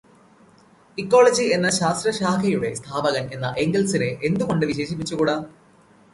[0.97, 5.29] Ecology എന്ന ശാസ്ത്രശാഖയുടെ സ്ഥാപകൻ എന്ന് എംഗൽസിനെ എന്തുകൊണ്ട് വിശേഷിപ്പിച്ചുകൂട?